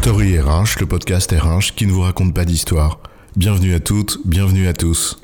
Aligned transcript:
Story 0.00 0.38
RH, 0.38 0.78
le 0.78 0.86
podcast 0.86 1.32
RH 1.32 1.74
qui 1.74 1.84
ne 1.84 1.90
vous 1.90 2.02
raconte 2.02 2.32
pas 2.32 2.44
d'histoire. 2.44 3.00
Bienvenue 3.34 3.74
à 3.74 3.80
toutes, 3.80 4.20
bienvenue 4.24 4.68
à 4.68 4.72
tous. 4.72 5.18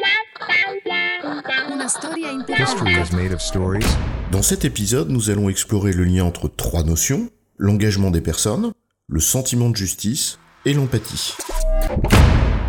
Dans 4.32 4.42
cet 4.42 4.64
épisode, 4.64 5.10
nous 5.10 5.30
allons 5.30 5.48
explorer 5.48 5.92
le 5.92 6.02
lien 6.02 6.24
entre 6.24 6.48
trois 6.48 6.82
notions, 6.82 7.30
l'engagement 7.56 8.10
des 8.10 8.20
personnes, 8.20 8.72
le 9.08 9.20
sentiment 9.20 9.70
de 9.70 9.76
justice 9.76 10.38
et 10.64 10.74
l'empathie. 10.74 11.34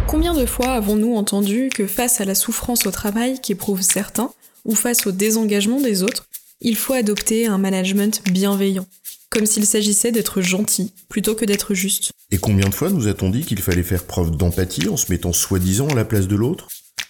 Combien 0.08 0.35
de 0.35 0.45
fois 0.45 0.73
avons-nous 0.73 1.16
entendu 1.16 1.70
que 1.73 1.88
face 1.88 2.22
à 2.22 2.26
la 2.26 2.35
souffrance 2.35 2.85
au 2.85 2.91
travail 2.91 3.41
qu'éprouvent 3.41 3.81
certains, 3.81 4.30
ou 4.63 4.76
face 4.76 5.08
au 5.08 5.12
désengagement 5.12 5.81
des 5.81 6.03
autres, 6.03 6.27
il 6.62 6.76
faut 6.76 6.94
adopter 6.94 7.48
un 7.48 7.58
management 7.58 8.22
bienveillant, 8.31 8.85
comme 9.36 9.45
s'il 9.45 9.66
s'agissait 9.66 10.13
d'être 10.13 10.41
gentil 10.41 10.94
plutôt 11.09 11.35
que 11.35 11.43
d'être 11.43 11.73
juste. 11.73 12.12
Et 12.31 12.38
combien 12.38 12.70
de 12.70 12.73
fois 12.73 12.89
nous 12.89 13.09
a-t-on 13.09 13.30
dit 13.30 13.43
qu'il 13.43 13.62
fallait 13.62 13.84
faire 13.84 14.05
preuve 14.05 14.31
d'empathie 14.31 14.88
en 14.88 14.95
se 14.95 15.12
mettant 15.12 15.34
soi-disant 15.34 15.89
à 15.89 15.93
la 15.93 16.05
place 16.05 16.30
de 16.30 16.38
l'autre? 16.38 16.70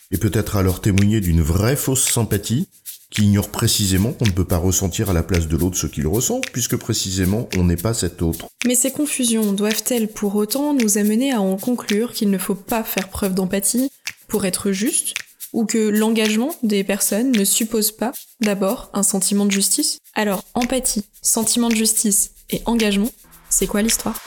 Et 0.10 0.18
peut-être 0.18 0.56
alors 0.56 0.82
témoigner 0.82 1.22
d'une 1.22 1.44
vraie 1.44 1.76
fausse 1.76 2.10
sympathie 2.10 2.68
qui 3.12 3.26
ignore 3.26 3.50
précisément 3.50 4.12
qu'on 4.12 4.26
ne 4.26 4.32
peut 4.32 4.44
pas 4.44 4.58
ressentir 4.58 5.12
à 5.12 5.14
la 5.14 5.22
place 5.22 5.48
de 5.48 5.56
l'autre 5.56 5.78
ce 5.78 5.86
qu'il 5.86 6.08
ressent, 6.08 6.42
puisque 6.52 6.78
précisément 6.78 7.48
on 7.58 7.64
n'est 7.64 7.76
pas 7.76 7.94
cet 7.94 8.24
autre. 8.24 8.48
Mais 8.66 8.74
ces 8.74 8.90
confusions 8.90 9.54
doivent-elles 9.54 10.08
pour 10.08 10.36
autant 10.36 10.74
nous 10.74 10.98
amener 10.98 11.32
à 11.32 11.42
en 11.42 11.58
conclure 11.58 12.12
qu'il 12.12 12.32
ne 12.32 12.40
faut 12.40 12.56
pas 12.56 12.84
faire 12.84 13.10
preuve 13.10 13.36
d'empathie 13.36 13.92
pour 14.28 14.46
être 14.46 14.72
juste, 14.72 15.14
ou 15.56 15.66
que 15.66 15.78
l'engagement 15.78 16.54
des 16.64 16.84
personnes 16.84 17.32
ne 17.32 17.46
suppose 17.46 17.94
pas 17.94 18.12
d'abord 18.42 18.90
un 18.94 19.04
sentiment 19.04 19.46
de 19.46 19.52
justice 19.52 20.00
Alors, 20.14 20.44
empathie, 20.54 21.06
sentiment 21.22 21.70
de 21.70 21.76
justice 21.76 22.32
et 22.50 22.62
engagement, 22.66 23.10
c'est 23.50 23.66
quoi 23.66 23.82
l'histoire? 23.82 24.20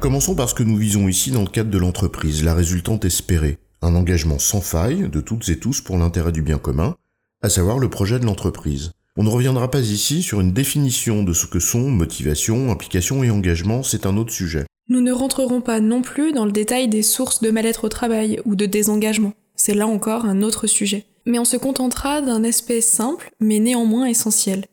Commençons 0.00 0.34
par 0.34 0.48
ce 0.48 0.54
que 0.54 0.62
nous 0.62 0.78
visons 0.78 1.06
ici 1.06 1.30
dans 1.30 1.42
le 1.42 1.48
cadre 1.48 1.70
de 1.70 1.76
l'entreprise, 1.76 2.42
la 2.42 2.54
résultante 2.54 3.04
espérée. 3.04 3.58
Un 3.82 3.94
engagement 3.94 4.38
sans 4.38 4.62
faille 4.62 5.10
de 5.10 5.20
toutes 5.20 5.48
et 5.50 5.58
tous 5.58 5.82
pour 5.82 5.98
l'intérêt 5.98 6.32
du 6.32 6.40
bien 6.40 6.58
commun, 6.58 6.96
à 7.42 7.50
savoir 7.50 7.78
le 7.78 7.90
projet 7.90 8.18
de 8.18 8.24
l'entreprise. 8.24 8.92
On 9.18 9.22
ne 9.22 9.28
reviendra 9.28 9.70
pas 9.70 9.80
ici 9.80 10.22
sur 10.22 10.40
une 10.40 10.54
définition 10.54 11.22
de 11.24 11.34
ce 11.34 11.46
que 11.46 11.60
sont 11.60 11.90
motivation, 11.90 12.70
implication 12.72 13.22
et 13.22 13.30
engagement, 13.30 13.82
c'est 13.82 14.06
un 14.06 14.16
autre 14.16 14.32
sujet. 14.32 14.64
Nous 14.88 15.02
ne 15.02 15.12
rentrerons 15.12 15.60
pas 15.60 15.80
non 15.80 16.00
plus 16.00 16.32
dans 16.32 16.46
le 16.46 16.52
détail 16.52 16.88
des 16.88 17.02
sources 17.02 17.42
de 17.42 17.50
mal-être 17.50 17.84
au 17.84 17.88
travail 17.88 18.40
ou 18.46 18.56
de 18.56 18.64
désengagement. 18.66 19.34
C'est 19.56 19.74
là 19.74 19.86
encore 19.86 20.24
un 20.24 20.42
autre 20.42 20.66
sujet. 20.66 21.06
Mais 21.24 21.38
on 21.38 21.44
se 21.44 21.56
contentera 21.56 22.20
d'un 22.20 22.42
aspect 22.42 22.80
simple, 22.80 23.30
mais 23.38 23.60
néanmoins 23.60 24.06
essentiel. 24.06 24.64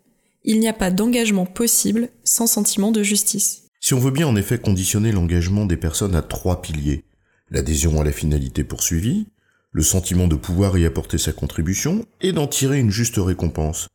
Il 0.44 0.60
n'y 0.60 0.68
a 0.68 0.74
pas 0.74 0.90
d'engagement 0.90 1.46
possible 1.46 2.10
sans 2.24 2.48
sentiment 2.48 2.92
de 2.92 3.04
justice. 3.04 3.68
Si 3.80 3.94
on 3.94 4.00
veut 4.00 4.12
bien 4.12 4.28
en 4.28 4.36
effet 4.36 4.58
conditionner 4.58 5.12
l'engagement 5.12 5.66
des 5.66 5.78
personnes 5.78 6.16
à 6.16 6.22
trois 6.22 6.62
piliers, 6.62 7.06
l'adhésion 7.50 8.02
à 8.02 8.04
la 8.04 8.12
finalité 8.12 8.64
poursuivie, 8.64 9.28
le 9.72 9.84
sentiment 9.84 10.28
de 10.28 10.36
pouvoir 10.36 10.78
y 10.78 10.86
apporter 10.86 11.18
sa 11.18 11.32
contribution 11.32 12.06
et 12.22 12.32
d'en 12.32 12.48
tirer 12.48 12.80
une 12.80 12.90
juste 12.90 13.18
récompense, 13.18 13.88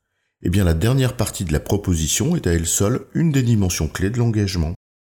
eh 0.42 0.50
bien 0.50 0.64
la 0.64 0.74
dernière 0.74 1.16
partie 1.16 1.44
de 1.44 1.52
la 1.52 1.60
proposition 1.60 2.36
est 2.36 2.46
à 2.46 2.52
elle 2.52 2.66
seule 2.66 3.06
une 3.14 3.32
des 3.32 3.42
dimensions 3.42 3.88
clés 3.88 4.10
de 4.10 4.18
l'engagement. 4.18 4.74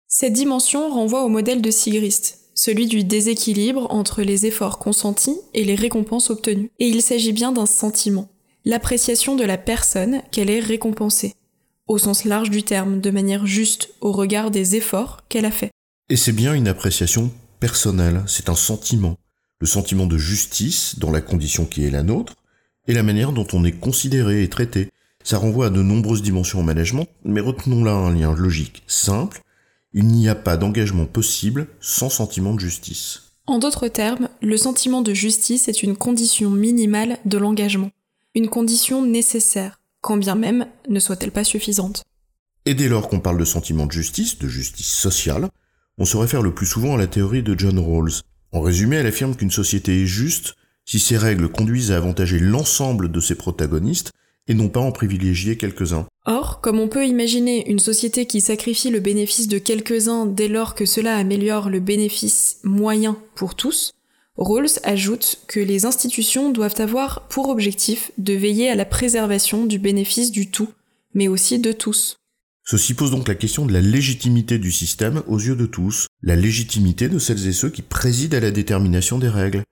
Cette 0.08 0.34
dimension 0.34 0.90
renvoie 0.90 1.24
au 1.24 1.30
modèle 1.30 1.62
de 1.62 1.70
Sigrist, 1.70 2.47
celui 2.58 2.88
du 2.88 3.04
déséquilibre 3.04 3.88
entre 3.92 4.24
les 4.24 4.48
efforts 4.48 4.80
consentis 4.80 5.38
et 5.54 5.64
les 5.64 5.76
récompenses 5.76 6.32
obtenues. 6.32 6.72
Et 6.80 6.88
il 6.88 7.02
s'agit 7.02 7.32
bien 7.32 7.52
d'un 7.52 7.68
sentiment, 7.68 8.30
l'appréciation 8.66 9.36
de 9.36 9.46
la 9.46 9.58
personne 9.58 10.22
qu'elle 10.32 10.50
est 10.50 10.60
récompensée, 10.60 11.36
au 11.88 12.00
sens 12.00 12.26
large 12.26 12.50
du 12.50 12.64
terme, 12.64 13.00
de 13.00 13.12
manière 13.12 13.46
juste 13.46 13.94
au 14.02 14.12
regard 14.12 14.52
des 14.52 14.76
efforts 14.76 15.22
qu'elle 15.30 15.46
a 15.46 15.52
faits. 15.52 15.72
Et 16.10 16.18
c'est 16.18 16.34
bien 16.34 16.54
une 16.54 16.68
appréciation 16.68 17.32
personnelle, 17.60 18.24
c'est 18.28 18.50
un 18.50 18.56
sentiment, 18.56 19.18
le 19.60 19.68
sentiment 19.68 20.08
de 20.08 20.18
justice 20.18 20.98
dans 20.98 21.12
la 21.12 21.22
condition 21.22 21.66
qui 21.66 21.86
est 21.86 21.92
la 21.92 22.04
nôtre, 22.04 22.36
et 22.88 22.94
la 22.94 23.04
manière 23.04 23.34
dont 23.34 23.48
on 23.54 23.66
est 23.66 23.80
considéré 23.80 24.42
et 24.42 24.50
traité. 24.50 24.90
Ça 25.24 25.38
renvoie 25.38 25.68
à 25.68 25.70
de 25.70 25.82
nombreuses 25.82 26.22
dimensions 26.22 26.60
en 26.60 26.64
management, 26.64 27.08
mais 27.24 27.42
retenons 27.42 27.84
là 27.84 27.92
un 27.92 28.16
lien 28.16 28.34
logique, 28.34 28.84
simple, 28.88 29.42
il 29.98 30.06
n'y 30.06 30.30
a 30.30 30.36
pas 30.36 30.58
d'engagement 30.58 31.08
possible 31.08 31.66
sans 31.82 32.12
sentiment 32.12 32.54
de 32.54 32.60
justice. 32.60 33.32
En 33.48 33.58
d'autres 33.58 33.88
termes, 33.88 34.30
le 34.44 34.56
sentiment 34.56 35.02
de 35.02 35.12
justice 35.12 35.68
est 35.68 35.82
une 35.82 35.98
condition 35.98 36.52
minimale 36.52 37.18
de 37.26 37.40
l'engagement, 37.40 37.90
une 38.36 38.48
condition 38.48 39.04
nécessaire, 39.04 39.82
quand 40.02 40.18
bien 40.18 40.36
même 40.36 40.68
ne 40.88 41.00
soit-elle 41.00 41.32
pas 41.32 41.44
suffisante. 41.44 42.04
Et 42.68 42.76
dès 42.76 42.90
lors 42.90 43.10
qu'on 43.10 43.22
parle 43.22 43.40
de 43.40 43.46
sentiment 43.46 43.88
de 43.88 43.92
justice, 43.92 44.38
de 44.38 44.48
justice 44.48 44.94
sociale, 44.94 45.50
on 45.98 46.06
se 46.06 46.18
réfère 46.18 46.44
le 46.44 46.54
plus 46.54 46.68
souvent 46.68 46.94
à 46.94 46.98
la 46.98 47.08
théorie 47.08 47.42
de 47.42 47.58
John 47.58 47.80
Rawls. 47.80 48.22
En 48.52 48.62
résumé, 48.62 48.98
elle 48.98 49.08
affirme 49.08 49.36
qu'une 49.36 49.50
société 49.50 50.04
est 50.04 50.06
juste 50.06 50.54
si 50.86 51.00
ses 51.00 51.18
règles 51.18 51.50
conduisent 51.50 51.92
à 51.92 51.98
avantager 51.98 52.38
l'ensemble 52.38 53.12
de 53.12 53.20
ses 53.20 53.34
protagonistes 53.34 54.12
et 54.48 54.54
non 54.54 54.70
pas 54.70 54.80
en 54.80 54.92
privilégier 54.92 55.58
quelques-uns. 55.58 56.08
Or, 56.26 56.62
comme 56.62 56.80
on 56.80 56.88
peut 56.88 57.06
imaginer 57.06 57.70
une 57.70 57.80
société 57.80 58.26
qui 58.26 58.42
sacrifie 58.42 58.90
le 58.90 59.00
bénéfice 59.00 59.48
de 59.48 59.58
quelques-uns 59.58 60.26
dès 60.26 60.48
lors 60.48 60.76
que 60.76 60.86
cela 60.86 61.16
améliore 61.16 61.70
le 61.70 61.80
bénéfice 61.80 62.60
moyen 62.64 63.18
pour 63.36 63.56
tous, 63.56 63.92
Rawls 64.38 64.80
ajoute 64.84 65.40
que 65.48 65.60
les 65.60 65.86
institutions 65.86 66.52
doivent 66.52 66.80
avoir 66.80 67.28
pour 67.28 67.50
objectif 67.50 68.12
de 68.18 68.34
veiller 68.34 68.70
à 68.70 68.76
la 68.76 68.86
préservation 68.86 69.66
du 69.66 69.80
bénéfice 69.80 70.32
du 70.32 70.52
tout, 70.52 70.70
mais 71.14 71.28
aussi 71.28 71.60
de 71.60 71.72
tous. 71.72 72.18
Ceci 72.64 72.94
pose 72.94 73.12
donc 73.12 73.28
la 73.28 73.36
question 73.36 73.66
de 73.66 73.74
la 73.74 73.82
légitimité 73.82 74.60
du 74.60 74.72
système 74.72 75.24
aux 75.28 75.40
yeux 75.40 75.56
de 75.56 75.66
tous, 75.66 76.08
la 76.22 76.36
légitimité 76.36 77.08
de 77.10 77.18
celles 77.18 77.48
et 77.48 77.54
ceux 77.54 77.70
qui 77.70 77.82
président 77.82 78.38
à 78.38 78.42
la 78.42 78.52
détermination 78.52 79.18
des 79.18 79.30
règles. 79.30 79.64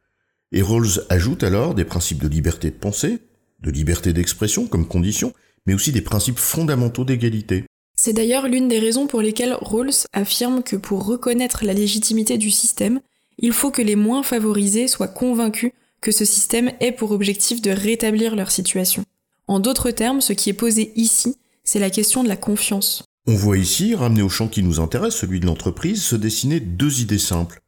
Et 0.52 0.62
Rawls 0.62 1.04
ajoute 1.10 1.44
alors 1.44 1.76
des 1.76 1.84
principes 1.84 2.24
de 2.24 2.30
liberté 2.30 2.70
de 2.70 2.76
pensée, 2.76 3.20
de 3.66 3.72
liberté 3.72 4.14
d'expression 4.14 4.68
comme 4.68 4.88
condition, 4.88 5.34
mais 5.66 5.74
aussi 5.74 5.92
des 5.92 6.02
principes 6.02 6.40
fondamentaux 6.40 7.04
d'égalité. 7.04 7.66
C'est 7.96 8.14
d'ailleurs 8.14 8.48
l'une 8.48 8.68
des 8.68 8.80
raisons 8.80 9.08
pour 9.08 9.22
lesquelles 9.22 9.58
Rawls 9.60 10.06
affirme 10.14 10.62
que 10.62 10.76
pour 10.76 11.06
reconnaître 11.06 11.66
la 11.66 11.74
légitimité 11.74 12.38
du 12.38 12.52
système, 12.52 13.00
il 13.40 13.52
faut 13.52 13.72
que 13.72 13.82
les 13.82 13.96
moins 13.96 14.22
favorisés 14.22 14.88
soient 14.88 15.08
convaincus 15.08 15.72
que 16.02 16.12
ce 16.12 16.26
système 16.26 16.72
ait 16.80 16.92
pour 16.92 17.12
objectif 17.12 17.62
de 17.62 17.72
rétablir 17.72 18.36
leur 18.36 18.52
situation. 18.52 19.04
En 19.48 19.60
d'autres 19.60 19.92
termes, 19.92 20.22
ce 20.22 20.34
qui 20.34 20.50
est 20.50 20.54
posé 20.54 20.94
ici, 20.96 21.36
c'est 21.64 21.80
la 21.80 21.90
question 21.90 22.24
de 22.24 22.28
la 22.30 22.36
confiance. 22.38 23.04
On 23.28 23.34
voit 23.34 23.58
ici, 23.58 23.96
ramené 23.96 24.22
au 24.22 24.30
champ 24.30 24.48
qui 24.48 24.62
nous 24.62 24.80
intéresse, 24.80 25.16
celui 25.16 25.40
de 25.40 25.48
l'entreprise, 25.48 26.04
se 26.04 26.16
dessiner 26.16 26.60
deux 26.60 27.02
idées 27.02 27.18
simples. 27.18 27.62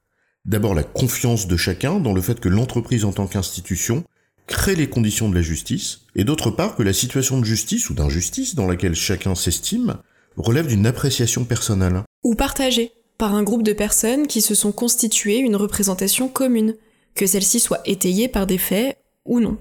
D'abord 0.46 0.76
la 0.76 0.84
confiance 0.84 1.48
de 1.48 1.58
chacun 1.58 2.00
dans 2.00 2.14
le 2.14 2.22
fait 2.22 2.40
que 2.40 2.48
l'entreprise 2.48 3.06
en 3.06 3.12
tant 3.12 3.28
qu'institution 3.28 4.04
crée 4.48 4.76
les 4.76 4.90
conditions 4.90 5.30
de 5.30 5.36
la 5.36 5.42
justice, 5.42 6.02
et 6.16 6.24
d'autre 6.24 6.50
part 6.50 6.76
que 6.76 6.84
la 6.84 6.94
situation 6.94 7.40
de 7.40 7.46
justice 7.46 7.90
ou 7.90 7.94
d'injustice 7.94 8.56
dans 8.56 8.68
laquelle 8.68 8.96
chacun 8.96 9.36
s'estime 9.36 9.98
relève 10.38 10.68
d'une 10.68 10.88
appréciation 10.88 11.46
personnelle. 11.46 12.04
Ou 12.24 12.36
partagée 12.36 12.92
par 13.18 13.36
un 13.36 13.44
groupe 13.44 13.64
de 13.64 13.74
personnes 13.74 14.28
qui 14.28 14.42
se 14.42 14.56
sont 14.56 14.72
constituées 14.72 15.40
une 15.40 15.56
représentation 15.56 16.30
commune, 16.30 16.76
que 17.16 17.26
celle-ci 17.26 17.60
soit 17.60 17.82
étayée 17.86 18.28
par 18.28 18.48
des 18.48 18.60
faits 18.60 18.98
ou 19.26 19.40
non. 19.40 19.58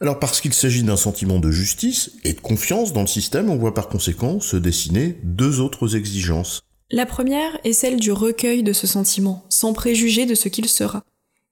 Alors 0.00 0.20
parce 0.20 0.40
qu'il 0.40 0.54
s'agit 0.54 0.82
d'un 0.82 0.96
sentiment 0.96 1.38
de 1.38 1.50
justice 1.50 2.12
et 2.22 2.32
de 2.32 2.40
confiance 2.40 2.92
dans 2.92 3.00
le 3.00 3.06
système, 3.06 3.50
on 3.50 3.56
voit 3.56 3.74
par 3.74 3.88
conséquent 3.88 4.40
se 4.40 4.56
dessiner 4.56 5.18
deux 5.24 5.60
autres 5.60 5.96
exigences. 5.96 6.62
La 6.90 7.06
première 7.06 7.58
est 7.64 7.72
celle 7.72 7.98
du 7.98 8.12
recueil 8.12 8.62
de 8.62 8.72
ce 8.72 8.86
sentiment, 8.86 9.44
sans 9.48 9.72
préjuger 9.72 10.26
de 10.26 10.36
ce 10.36 10.48
qu'il 10.48 10.68
sera. 10.68 11.02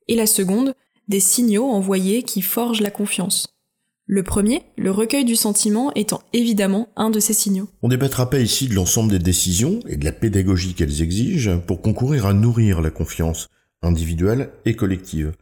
Et 0.07 0.15
la 0.15 0.27
seconde, 0.27 0.75
des 1.09 1.21
signaux 1.21 1.71
envoyés 1.71 2.23
qui 2.23 2.43
forgent 2.43 2.81
la 2.81 2.91
confiance. 2.91 3.49
Le 4.07 4.23
premier, 4.23 4.63
le 4.77 4.91
recueil 4.91 5.25
du 5.25 5.35
sentiment, 5.35 5.91
étant 5.95 6.23
évidemment 6.35 6.89
un 6.95 7.09
de 7.09 7.21
ces 7.21 7.33
signaux. 7.33 7.69
On 7.83 7.89
débattra 7.89 8.29
pas 8.29 8.39
ici 8.39 8.69
de 8.69 8.75
l'ensemble 8.75 9.11
des 9.11 9.19
décisions 9.19 9.81
et 9.89 9.97
de 9.97 10.05
la 10.05 10.13
pédagogie 10.13 10.75
qu'elles 10.75 11.01
exigent 11.01 11.59
pour 11.67 11.81
concourir 11.81 12.27
à 12.27 12.35
nourrir 12.35 12.83
la 12.83 12.91
confiance 12.91 13.49
individuelle 13.81 14.51
et 14.67 14.77
collective. 14.77 15.33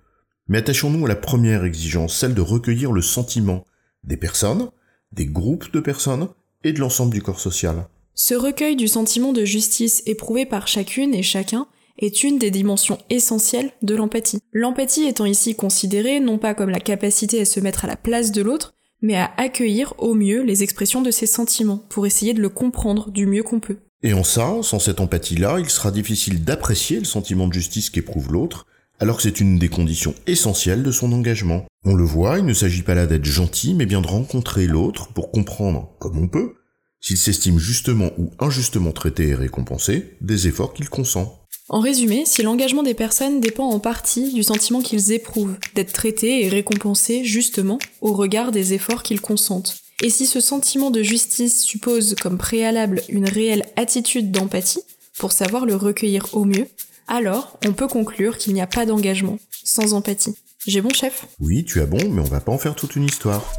Mais 0.46 0.58
attachons-nous 0.58 1.04
à 1.06 1.08
la 1.08 1.16
première 1.16 1.64
exigence, 1.64 2.16
celle 2.16 2.34
de 2.34 2.40
recueillir 2.40 2.92
le 2.92 3.02
sentiment 3.02 3.64
des 4.04 4.16
personnes, 4.16 4.70
des 5.12 5.26
groupes 5.26 5.72
de 5.72 5.80
personnes 5.80 6.28
et 6.62 6.72
de 6.72 6.78
l'ensemble 6.78 7.12
du 7.12 7.22
corps 7.22 7.40
social. 7.40 7.88
Ce 8.14 8.34
recueil 8.34 8.76
du 8.76 8.86
sentiment 8.88 9.32
de 9.32 9.44
justice 9.44 10.02
éprouvé 10.06 10.46
par 10.46 10.68
chacune 10.68 11.14
et 11.14 11.22
chacun 11.22 11.66
est 11.98 12.24
une 12.24 12.38
des 12.38 12.50
dimensions 12.50 12.98
essentielles 13.10 13.72
de 13.82 13.94
l'empathie. 13.94 14.40
L'empathie 14.52 15.04
étant 15.04 15.26
ici 15.26 15.54
considérée 15.54 16.20
non 16.20 16.38
pas 16.38 16.54
comme 16.54 16.70
la 16.70 16.80
capacité 16.80 17.40
à 17.40 17.44
se 17.44 17.60
mettre 17.60 17.84
à 17.84 17.88
la 17.88 17.96
place 17.96 18.32
de 18.32 18.42
l'autre, 18.42 18.74
mais 19.02 19.16
à 19.16 19.32
accueillir 19.36 19.94
au 19.98 20.14
mieux 20.14 20.42
les 20.42 20.62
expressions 20.62 21.02
de 21.02 21.10
ses 21.10 21.26
sentiments, 21.26 21.84
pour 21.88 22.06
essayer 22.06 22.34
de 22.34 22.40
le 22.40 22.48
comprendre 22.48 23.10
du 23.10 23.26
mieux 23.26 23.42
qu'on 23.42 23.60
peut. 23.60 23.78
Et 24.02 24.14
en 24.14 24.24
ça, 24.24 24.56
sans 24.62 24.78
cette 24.78 25.00
empathie-là, 25.00 25.58
il 25.60 25.70
sera 25.70 25.90
difficile 25.90 26.44
d'apprécier 26.44 26.98
le 26.98 27.04
sentiment 27.04 27.46
de 27.46 27.52
justice 27.52 27.90
qu'éprouve 27.90 28.32
l'autre, 28.32 28.66
alors 28.98 29.16
que 29.16 29.22
c'est 29.22 29.40
une 29.40 29.58
des 29.58 29.68
conditions 29.68 30.14
essentielles 30.26 30.82
de 30.82 30.92
son 30.92 31.12
engagement. 31.12 31.66
On 31.84 31.94
le 31.94 32.04
voit, 32.04 32.38
il 32.38 32.44
ne 32.44 32.54
s'agit 32.54 32.82
pas 32.82 32.94
là 32.94 33.06
d'être 33.06 33.24
gentil, 33.24 33.74
mais 33.74 33.86
bien 33.86 34.00
de 34.00 34.06
rencontrer 34.06 34.66
l'autre 34.66 35.12
pour 35.12 35.32
comprendre, 35.32 35.96
comme 35.98 36.18
on 36.18 36.28
peut, 36.28 36.54
s'il 37.00 37.18
s'estime 37.18 37.58
justement 37.58 38.10
ou 38.16 38.30
injustement 38.38 38.92
traité 38.92 39.28
et 39.28 39.34
récompensé 39.34 40.16
des 40.20 40.46
efforts 40.46 40.72
qu'il 40.72 40.88
consent. 40.88 41.41
En 41.72 41.80
résumé, 41.80 42.24
si 42.26 42.42
l'engagement 42.42 42.82
des 42.82 42.92
personnes 42.92 43.40
dépend 43.40 43.64
en 43.64 43.78
partie 43.78 44.34
du 44.34 44.42
sentiment 44.42 44.82
qu'ils 44.82 45.10
éprouvent 45.10 45.56
d'être 45.74 45.94
traités 45.94 46.44
et 46.44 46.50
récompensés 46.50 47.24
justement 47.24 47.78
au 48.02 48.12
regard 48.12 48.52
des 48.52 48.74
efforts 48.74 49.02
qu'ils 49.02 49.22
consentent, 49.22 49.78
et 50.02 50.10
si 50.10 50.26
ce 50.26 50.38
sentiment 50.38 50.90
de 50.90 51.02
justice 51.02 51.64
suppose 51.64 52.14
comme 52.20 52.36
préalable 52.36 53.00
une 53.08 53.26
réelle 53.26 53.64
attitude 53.76 54.30
d'empathie, 54.30 54.82
pour 55.18 55.32
savoir 55.32 55.64
le 55.64 55.74
recueillir 55.74 56.26
au 56.34 56.44
mieux, 56.44 56.68
alors 57.08 57.58
on 57.66 57.72
peut 57.72 57.88
conclure 57.88 58.36
qu'il 58.36 58.52
n'y 58.52 58.60
a 58.60 58.66
pas 58.66 58.84
d'engagement 58.84 59.38
sans 59.64 59.94
empathie. 59.94 60.34
J'ai 60.66 60.82
bon 60.82 60.92
chef? 60.92 61.26
Oui, 61.40 61.64
tu 61.64 61.80
as 61.80 61.86
bon, 61.86 62.06
mais 62.10 62.20
on 62.20 62.24
va 62.24 62.40
pas 62.40 62.52
en 62.52 62.58
faire 62.58 62.74
toute 62.74 62.96
une 62.96 63.04
histoire. 63.04 63.50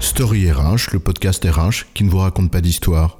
Story 0.00 0.50
RH, 0.50 0.94
le 0.94 1.00
podcast 1.00 1.44
RH 1.44 1.92
qui 1.92 2.04
ne 2.04 2.08
vous 2.08 2.18
raconte 2.18 2.50
pas 2.50 2.62
d'histoire. 2.62 3.19